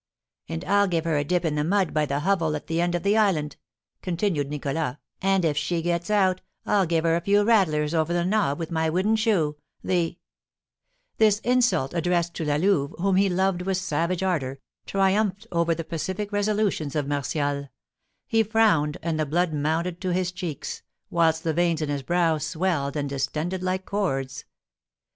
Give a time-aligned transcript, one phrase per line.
[0.49, 2.95] "And I'll give her a dip in the mud by the hovel at the end
[2.95, 3.55] of the island,"
[4.01, 8.25] continued Nicholas; "and, if she gets out, I'll give her a few rattlers over the
[8.25, 10.17] nob with my wooden shoe, the"
[11.19, 15.83] This insult addressed to La Louve, whom he loved with savage ardour, triumphed over the
[15.83, 17.69] pacific resolutions of Martial;
[18.25, 20.81] he frowned, and the blood mounted to his cheeks,
[21.11, 24.45] whilst the veins in his brow swelled and distended like cords.